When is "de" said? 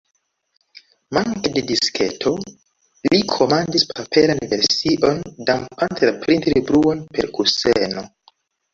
1.57-1.63